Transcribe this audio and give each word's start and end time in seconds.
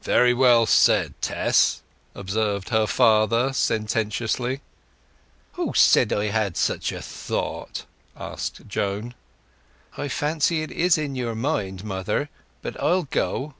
"Very 0.00 0.32
well 0.32 0.64
said, 0.64 1.12
Tess!" 1.20 1.82
observed 2.14 2.70
her 2.70 2.86
father 2.86 3.52
sententiously. 3.52 4.62
"Who 5.56 5.74
said 5.74 6.10
I 6.10 6.28
had 6.28 6.56
such 6.56 6.90
a 6.90 7.02
thought?" 7.02 7.84
asked 8.16 8.66
Joan. 8.66 9.12
"I 9.98 10.08
fancy 10.08 10.62
it 10.62 10.70
is 10.70 10.96
in 10.96 11.14
your 11.14 11.34
mind, 11.34 11.84
mother. 11.84 12.30
But 12.62 12.82
I'll 12.82 13.02
go." 13.02 13.56